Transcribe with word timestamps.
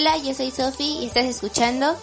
Hola, 0.00 0.16
yo 0.16 0.32
soy 0.32 0.50
Sofi 0.50 1.00
y 1.02 1.04
estás 1.04 1.26
escuchando 1.26 1.94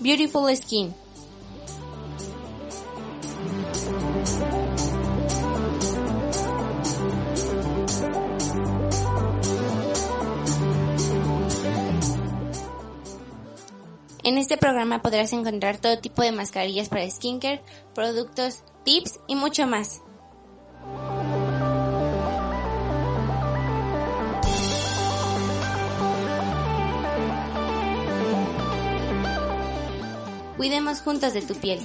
Beautiful 0.00 0.56
Skin. 0.56 0.94
En 14.24 14.38
este 14.38 14.56
programa 14.56 15.02
podrás 15.02 15.34
encontrar 15.34 15.76
todo 15.76 15.98
tipo 15.98 16.22
de 16.22 16.32
mascarillas 16.32 16.88
para 16.88 17.08
skincare, 17.10 17.62
productos, 17.94 18.62
tips 18.82 19.20
y 19.26 19.36
mucho 19.36 19.66
más. 19.66 20.00
Cuidemos 30.56 31.02
juntos 31.02 31.34
de 31.34 31.42
tu 31.42 31.54
piel. 31.56 31.80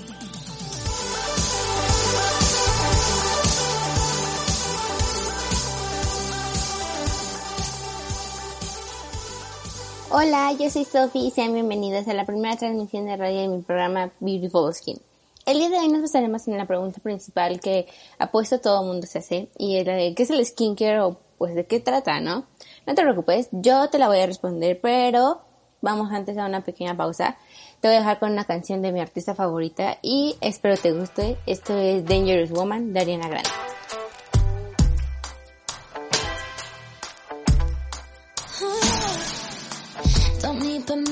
Hola, 10.12 10.52
yo 10.54 10.72
soy 10.72 10.86
Sophie 10.86 11.28
y 11.28 11.30
sean 11.30 11.54
bienvenidos 11.54 12.08
a 12.08 12.16
la 12.16 12.26
primera 12.26 12.56
transmisión 12.56 13.06
de 13.06 13.16
radio 13.16 13.42
de 13.42 13.48
mi 13.48 13.62
programa 13.62 14.10
Beautiful 14.20 14.74
Skin. 14.74 15.00
El 15.46 15.60
día 15.60 15.70
de 15.70 15.78
hoy 15.78 15.88
nos 15.88 16.02
basaremos 16.02 16.48
en 16.48 16.58
la 16.58 16.66
pregunta 16.66 17.00
principal 17.00 17.60
que 17.60 17.86
ha 18.18 18.32
puesto 18.32 18.60
todo 18.60 18.82
el 18.82 18.88
mundo 18.88 19.06
se 19.06 19.20
hace 19.20 19.50
y 19.56 19.78
es 19.78 19.86
la 19.86 19.94
de 19.94 20.16
¿qué 20.16 20.24
es 20.24 20.32
el 20.32 20.44
skincare 20.44 21.02
o 21.02 21.20
pues 21.38 21.54
de 21.54 21.68
qué 21.68 21.80
trata, 21.80 22.20
no? 22.22 22.48
No 22.88 22.96
te 22.96 23.04
preocupes, 23.04 23.50
yo 23.52 23.88
te 23.92 24.00
la 24.00 24.08
voy 24.08 24.20
a 24.20 24.26
responder, 24.26 24.80
pero 24.82 25.42
vamos 25.80 26.12
antes 26.12 26.36
a 26.40 26.48
una 26.48 26.64
pequeña 26.64 26.98
pausa. 26.98 27.38
Te 27.80 27.88
voy 27.88 27.98
a 27.98 28.00
dejar 28.00 28.18
con 28.18 28.32
una 28.32 28.46
canción 28.46 28.82
de 28.82 28.92
mi 28.92 29.02
artista 29.02 29.36
favorita 29.36 30.00
y 30.02 30.38
espero 30.42 30.76
te 30.76 30.92
guste. 30.92 31.38
Esto 31.46 31.78
es 31.78 32.04
Dangerous 32.04 32.50
Woman 32.50 32.94
de 32.94 33.00
Ariana 33.02 33.28
Grande. 33.28 33.50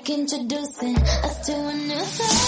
like 0.00 0.18
introducing 0.18 0.96
us 0.96 1.46
to 1.46 1.52
a 1.52 1.74
new 1.74 2.04
thing. 2.16 2.38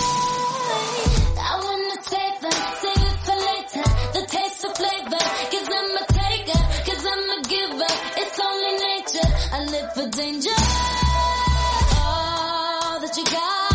I 1.38 1.60
wanna 1.64 1.98
take 2.02 2.40
that, 2.40 2.58
save 2.80 3.04
it 3.10 3.18
for 3.26 3.38
later. 3.50 3.86
The 4.14 4.22
taste 4.26 4.64
of 4.64 4.72
flavor, 4.76 5.24
cause 5.52 5.68
I'm 5.78 5.96
a 5.96 6.04
taker, 6.20 6.62
cause 6.86 7.04
I'm 7.12 7.30
a 7.30 7.42
giver. 7.52 7.92
It's 8.22 8.38
only 8.48 8.72
nature, 8.88 9.30
I 9.52 9.58
live 9.74 9.88
for 9.94 10.06
danger. 10.16 10.56
All 11.98 13.00
that 13.00 13.16
you 13.16 13.24
got, 13.24 13.71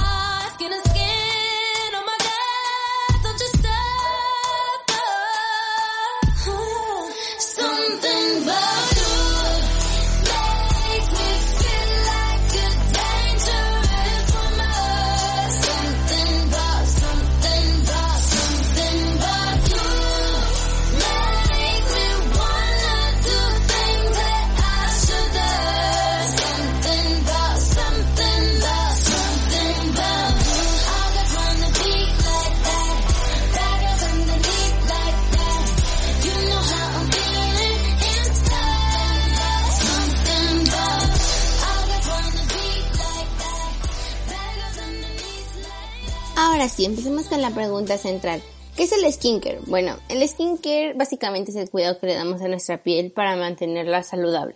Ahora 46.68 46.76
sí, 46.76 46.84
empecemos 46.84 47.28
con 47.28 47.42
la 47.42 47.52
pregunta 47.52 47.98
central. 47.98 48.42
¿Qué 48.76 48.84
es 48.84 48.92
el 48.92 49.10
skincare? 49.10 49.62
Bueno, 49.68 49.96
el 50.10 50.28
skincare 50.28 50.96
básicamente 50.96 51.52
es 51.52 51.56
el 51.56 51.69
cuidado 51.69 51.98
que 51.98 52.08
le 52.08 52.16
damos 52.16 52.42
a 52.42 52.50
nuestra 52.50 52.84
piel 52.84 53.14
para 53.14 53.38
mantenerla 53.38 54.04
saludable. 54.04 54.56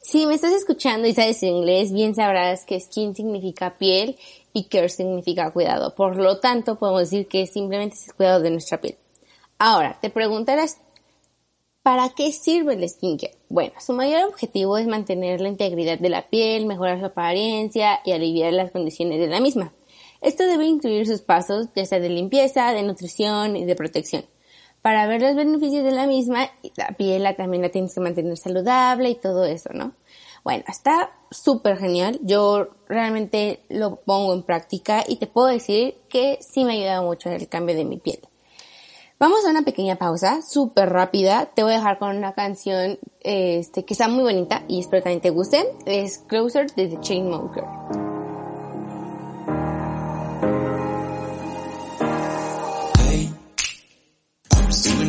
Si 0.00 0.24
me 0.24 0.36
estás 0.36 0.54
escuchando 0.54 1.06
y 1.06 1.12
sabes 1.12 1.42
inglés, 1.42 1.92
bien 1.92 2.14
sabrás 2.14 2.64
que 2.64 2.80
skin 2.80 3.14
significa 3.14 3.76
piel 3.76 4.16
y 4.54 4.64
care 4.68 4.88
significa 4.88 5.52
cuidado. 5.52 5.94
Por 5.94 6.16
lo 6.16 6.40
tanto, 6.40 6.78
podemos 6.78 7.00
decir 7.02 7.28
que 7.28 7.46
simplemente 7.46 7.96
es 7.96 8.08
el 8.08 8.14
cuidado 8.14 8.40
de 8.40 8.50
nuestra 8.50 8.80
piel. 8.80 8.96
Ahora, 9.58 9.98
te 10.00 10.08
preguntarás, 10.08 10.78
¿para 11.82 12.08
qué 12.08 12.32
sirve 12.32 12.72
el 12.72 12.88
skincare? 12.88 13.36
Bueno, 13.50 13.74
su 13.84 13.92
mayor 13.92 14.30
objetivo 14.30 14.78
es 14.78 14.86
mantener 14.86 15.42
la 15.42 15.50
integridad 15.50 15.98
de 15.98 16.08
la 16.08 16.26
piel, 16.26 16.64
mejorar 16.64 17.00
su 17.00 17.04
apariencia 17.04 18.00
y 18.02 18.12
aliviar 18.12 18.54
las 18.54 18.70
condiciones 18.70 19.20
de 19.20 19.26
la 19.26 19.40
misma. 19.40 19.74
Esto 20.24 20.46
debe 20.46 20.64
incluir 20.64 21.06
sus 21.06 21.20
pasos, 21.20 21.68
ya 21.76 21.84
sea 21.84 22.00
de 22.00 22.08
limpieza, 22.08 22.72
de 22.72 22.82
nutrición 22.82 23.56
y 23.56 23.66
de 23.66 23.76
protección. 23.76 24.24
Para 24.80 25.06
ver 25.06 25.20
los 25.20 25.36
beneficios 25.36 25.84
de 25.84 25.92
la 25.92 26.06
misma, 26.06 26.50
la 26.76 26.88
piel 26.96 27.26
también 27.36 27.62
la 27.62 27.68
tienes 27.68 27.94
que 27.94 28.00
mantener 28.00 28.36
saludable 28.38 29.10
y 29.10 29.14
todo 29.16 29.44
eso, 29.44 29.70
¿no? 29.74 29.92
Bueno, 30.42 30.64
está 30.66 31.10
súper 31.30 31.76
genial. 31.76 32.18
Yo 32.22 32.68
realmente 32.88 33.64
lo 33.68 33.96
pongo 33.96 34.32
en 34.32 34.42
práctica 34.42 35.04
y 35.06 35.16
te 35.16 35.26
puedo 35.26 35.48
decir 35.48 35.96
que 36.08 36.38
sí 36.40 36.64
me 36.64 36.72
ha 36.72 36.76
ayudado 36.76 37.02
mucho 37.02 37.28
en 37.28 37.36
el 37.36 37.48
cambio 37.48 37.76
de 37.76 37.84
mi 37.84 37.98
piel. 37.98 38.20
Vamos 39.18 39.44
a 39.46 39.50
una 39.50 39.62
pequeña 39.62 39.96
pausa, 39.96 40.40
súper 40.42 40.88
rápida. 40.88 41.50
Te 41.54 41.62
voy 41.62 41.72
a 41.72 41.76
dejar 41.76 41.98
con 41.98 42.16
una 42.16 42.32
canción 42.32 42.98
este, 43.20 43.84
que 43.84 43.94
está 43.94 44.08
muy 44.08 44.22
bonita 44.22 44.64
y 44.68 44.80
espero 44.80 45.02
también 45.02 45.20
te 45.20 45.30
guste. 45.30 45.66
Es 45.84 46.18
Closer 46.18 46.74
de 46.74 46.88
The 46.88 47.00
Chainmoker. 47.00 48.13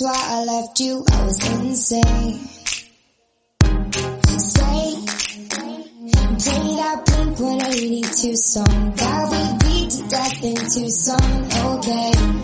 why 0.00 0.14
I 0.16 0.44
left 0.44 0.80
you. 0.80 1.04
I 1.10 1.24
was 1.24 1.38
insane. 1.52 2.40
And 5.62 6.38
play 6.38 6.76
that 6.76 7.02
Blink 7.06 7.40
182 7.40 8.36
song 8.36 8.92
that 8.96 9.30
we 9.30 9.68
beat 9.68 9.90
to 9.90 10.08
death 10.08 10.44
in 10.44 10.56
Tucson. 10.56 11.44
Okay. 11.76 12.39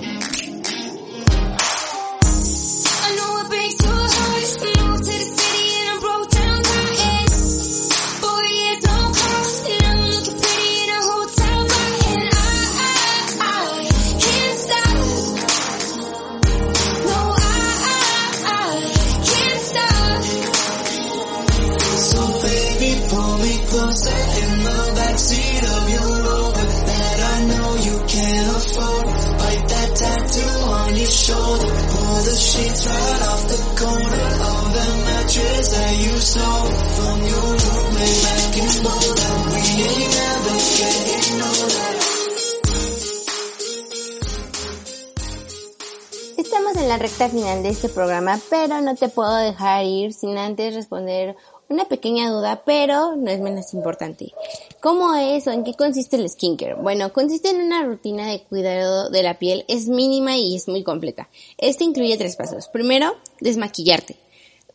Estamos 46.39 46.77
en 46.77 46.89
la 46.89 46.97
recta 46.97 47.29
final 47.29 47.63
de 47.63 47.69
este 47.69 47.91
programa, 47.91 48.41
pero 48.49 48.81
no 48.81 48.95
te 48.95 49.11
puedo 49.11 49.37
dejar 49.37 49.85
ir 49.85 50.15
sin 50.15 50.39
antes 50.39 50.75
responder 50.75 51.37
una 51.69 51.85
pequeña 51.87 52.31
duda, 52.31 52.63
pero 52.65 53.17
no 53.17 53.31
es 53.31 53.41
menos 53.41 53.75
importante. 53.75 54.33
¿Cómo 54.81 55.15
es 55.15 55.47
o 55.47 55.51
en 55.51 55.63
qué 55.63 55.75
consiste 55.75 56.17
el 56.17 56.31
skincare? 56.31 56.77
Bueno, 56.77 57.13
consiste 57.13 57.51
en 57.51 57.61
una 57.61 57.85
rutina 57.85 58.29
de 58.29 58.45
cuidado 58.45 59.11
de 59.11 59.23
la 59.23 59.39
piel, 59.39 59.67
es 59.69 59.89
mínima 59.89 60.39
y 60.39 60.57
es 60.57 60.69
muy 60.69 60.85
completa. 60.85 61.29
Este 61.59 61.85
incluye 61.85 62.17
tres 62.17 62.37
pasos. 62.37 62.69
Primero, 62.69 63.15
desmaquillarte. 63.41 64.17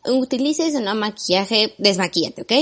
Utilices 0.06 0.76
o 0.76 0.80
no 0.80 0.94
maquillaje, 0.94 1.74
desmaquillate, 1.80 2.44
¿ok? 2.44 2.54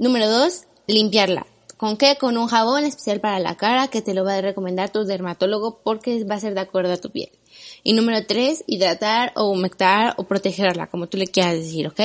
Número 0.00 0.28
dos, 0.28 0.62
limpiarla. 0.88 1.46
¿Con 1.78 1.96
qué? 1.96 2.18
Con 2.18 2.36
un 2.36 2.48
jabón 2.48 2.84
especial 2.84 3.20
para 3.20 3.38
la 3.38 3.56
cara 3.56 3.86
que 3.86 4.02
te 4.02 4.12
lo 4.12 4.24
va 4.24 4.34
a 4.34 4.40
recomendar 4.40 4.90
tu 4.90 5.04
dermatólogo 5.04 5.78
porque 5.84 6.24
va 6.24 6.34
a 6.34 6.40
ser 6.40 6.54
de 6.54 6.60
acuerdo 6.60 6.92
a 6.92 6.96
tu 6.96 7.10
piel. 7.10 7.30
Y 7.84 7.92
número 7.92 8.26
tres, 8.26 8.64
hidratar 8.66 9.32
o 9.36 9.44
humectar 9.44 10.14
o 10.16 10.24
protegerla, 10.24 10.88
como 10.88 11.06
tú 11.06 11.16
le 11.18 11.28
quieras 11.28 11.54
decir, 11.54 11.86
¿ok? 11.86 12.00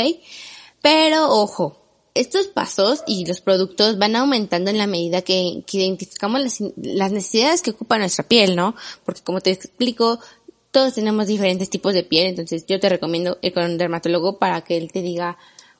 Pero 0.79 1.27
ojo, 1.27 1.75
estos 2.13 2.45
pasos 2.45 3.03
y 3.07 3.25
los 3.25 3.41
productos 3.41 3.97
van 3.97 4.15
aumentando 4.15 4.69
en 4.69 4.77
la 4.77 4.85
medida 4.85 5.23
que, 5.23 5.63
identificamos 5.71 6.39
las, 6.39 6.59
las 6.75 7.11
necesidades 7.11 7.63
que 7.63 7.71
ocupa 7.71 7.97
nuestra 7.97 8.27
piel, 8.27 8.55
¿no? 8.55 8.75
Porque 9.03 9.23
como 9.23 9.41
te 9.41 9.49
explico, 9.49 10.19
todos 10.69 10.93
tenemos 10.93 11.25
diferentes 11.25 11.71
tipos 11.71 11.95
de 11.95 12.03
piel, 12.03 12.27
entonces 12.27 12.67
yo 12.67 12.79
te 12.79 12.89
recomiendo 12.89 13.39
ir 13.41 13.51
con 13.55 13.63
un 13.63 13.79
dermatólogo 13.79 14.37
para 14.37 14.61
que 14.61 14.77
él 14.77 14.91
te 14.91 15.01
diga 15.01 15.39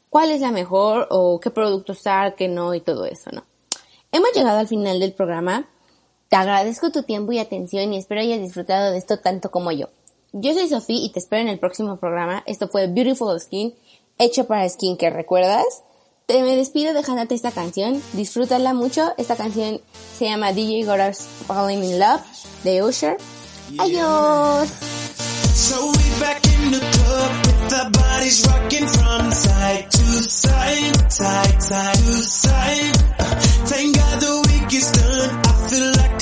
cuál 0.10 0.32
es 0.32 0.42
la 0.42 0.52
mejor 0.52 1.06
o 1.12 1.40
qué 1.40 1.52
producto 1.52 1.92
usar, 1.92 2.34
qué 2.36 2.48
no 2.48 2.74
y 2.74 2.82
todo 2.82 3.06
eso, 3.06 3.30
¿no? 3.32 3.53
Hemos 4.14 4.32
llegado 4.36 4.60
al 4.60 4.68
final 4.68 5.00
del 5.00 5.12
programa. 5.12 5.68
Te 6.30 6.36
agradezco 6.36 6.92
tu 6.92 7.02
tiempo 7.02 7.32
y 7.32 7.40
atención 7.40 7.92
y 7.92 7.98
espero 7.98 8.22
hayas 8.22 8.40
disfrutado 8.40 8.92
de 8.92 9.00
esto 9.00 9.18
tanto 9.18 9.50
como 9.50 9.72
yo. 9.72 9.88
Yo 10.34 10.54
soy 10.54 10.70
Sofía 10.70 11.04
y 11.04 11.12
te 11.12 11.18
espero 11.18 11.42
en 11.42 11.48
el 11.48 11.58
próximo 11.58 11.98
programa. 11.98 12.44
Esto 12.46 12.68
fue 12.68 12.86
Beautiful 12.86 13.40
Skin, 13.40 13.74
hecho 14.20 14.46
para 14.46 14.70
Skincare, 14.70 15.16
¿recuerdas? 15.16 15.66
Te 16.28 16.44
me 16.44 16.56
despido 16.56 16.94
dejándote 16.94 17.34
esta 17.34 17.50
canción. 17.50 18.04
Disfrútala 18.14 18.76
mucho. 18.76 19.14
Esta 19.18 19.36
canción 19.36 19.82
se 20.16 20.26
llama 20.26 20.54
DJ 20.54 20.86
Gora's 20.86 21.28
Falling 21.48 21.84
in 21.84 22.00
Love 22.00 22.22
de 22.64 22.84
Usher. 22.84 23.18
Adiós. 23.80 24.70
So 25.56 25.92
the 27.70 27.90
bodies 27.94 28.46
rocking 28.48 28.88
from 28.88 29.32
side 29.32 29.92
to 29.92 30.06
side, 30.24 31.12
side, 31.12 31.62
side 31.64 31.96
to 31.96 32.14
side. 32.22 32.96
Thank 33.72 33.96
God 33.96 34.20
the 34.22 34.36
week 34.50 34.74
is 34.74 34.92
done. 34.92 35.30
I 35.46 35.70
feel 35.70 35.92
like 35.98 36.13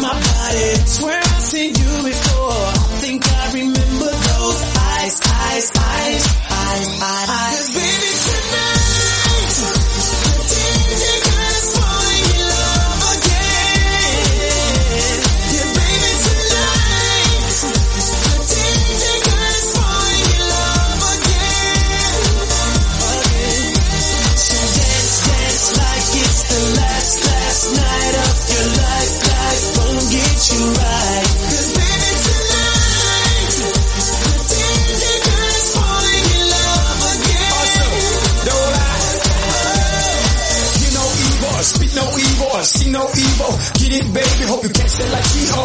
my 0.00 0.12
body. 0.12 0.70
Swear 0.86 1.18
I've 1.18 1.40
seen 1.42 1.74
you 1.74 1.92
before. 2.04 2.50
I 2.50 2.96
think 3.02 3.22
I 3.28 3.52
remember 3.52 4.10
those 4.10 4.60
eyes, 4.62 5.20
eyes, 5.20 5.20
eyes, 5.24 5.72
eyes, 5.76 6.23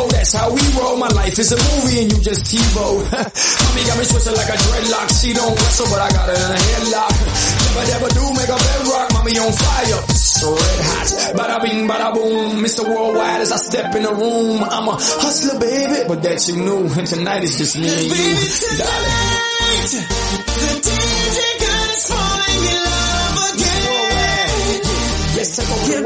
That's 0.10 0.34
how 0.34 0.52
we 0.54 0.62
roll. 0.78 0.98
My 0.98 1.08
life 1.10 1.38
is 1.40 1.52
a 1.52 1.58
movie 1.58 2.02
and 2.04 2.12
you 2.12 2.20
just 2.22 2.46
TiVo. 2.50 2.86
Mommy 3.10 3.82
got 3.88 3.98
me 4.00 4.06
twisted 4.06 4.34
like 4.36 4.50
a 4.50 4.58
dreadlock. 4.58 5.08
She 5.22 5.34
don't 5.34 5.54
wrestle, 5.56 5.88
but 5.90 6.02
I 6.02 6.10
got 6.12 6.26
her 6.30 6.36
in 6.36 6.52
a 6.52 6.60
headlock. 6.60 7.16
Never, 7.16 7.84
never 7.94 8.10
do 8.14 8.24
make 8.36 8.50
a 8.52 8.58
bedrock. 8.60 9.08
Mommy 9.14 9.34
on 9.40 9.52
fire, 9.54 10.02
red 10.50 10.80
hot. 10.90 11.10
Bada 11.38 11.58
bing, 11.64 11.88
bada 11.88 12.14
boom. 12.14 12.64
Mr. 12.64 12.84
Worldwide 12.88 13.42
as 13.42 13.52
I 13.52 13.58
step 13.58 13.96
in 13.96 14.04
the 14.04 14.14
room. 14.14 14.64
I'm 14.64 14.88
a 14.88 14.96
hustler, 15.00 15.60
baby, 15.60 16.04
but 16.08 16.22
that 16.24 16.48
you 16.48 16.56
knew. 16.58 16.88
And 17.00 17.08
tonight 17.08 17.44
is 17.44 17.58
just 17.58 17.78
me 17.78 17.88
and 17.88 18.02
you, 18.04 18.10
Baby, 18.10 18.36
darling. 18.78 19.10
tonight, 19.90 19.92
the 20.60 20.72
DJ 20.84 21.40
us 21.70 22.08
falling 22.10 22.64
in 22.74 22.80
love 22.90 23.38
again. 23.54 24.82
Let's 25.38 25.56
take 25.56 25.70
over 25.70 25.92
Yeah, 25.92 26.02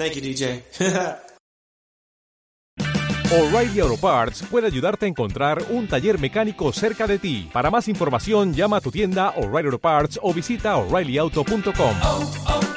Thank 0.00 0.14
you, 0.14 0.22
DJ. 0.22 0.62
O'Reilly 3.30 3.80
Auto 3.80 3.98
Parts 3.98 4.42
puede 4.50 4.66
ayudarte 4.66 5.04
a 5.04 5.08
encontrar 5.10 5.62
un 5.68 5.86
taller 5.86 6.18
mecánico 6.18 6.72
cerca 6.72 7.06
de 7.06 7.18
ti. 7.18 7.50
Para 7.52 7.70
más 7.70 7.86
información, 7.86 8.54
llama 8.54 8.78
a 8.78 8.80
tu 8.80 8.90
tienda 8.90 9.34
O'Reilly 9.36 9.66
Auto 9.66 9.78
Parts 9.78 10.18
o 10.22 10.32
visita 10.32 10.74
oreillyauto.com. 10.78 12.69